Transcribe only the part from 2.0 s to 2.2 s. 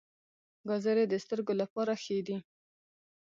ښې